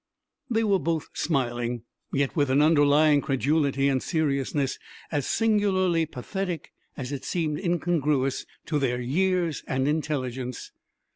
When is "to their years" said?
8.65-9.63